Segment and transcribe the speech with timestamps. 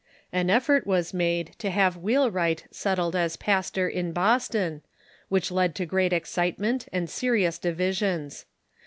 [0.33, 4.81] An effort was made to have Wheelwright settled as pastor in Boston,
[5.29, 8.47] which led to great excitement and serious divisions.